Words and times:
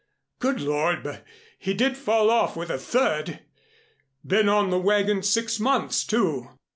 Good 0.39 0.59
Lord, 0.61 1.03
but 1.03 1.23
he 1.59 1.75
did 1.75 1.95
fall 1.95 2.31
off 2.31 2.55
with 2.55 2.71
a 2.71 2.79
thud! 2.79 3.41
Been 4.25 4.49
on 4.49 4.71
the 4.71 4.79
wagon 4.79 5.21
six 5.21 5.59
months, 5.59 6.03
too. 6.03 6.47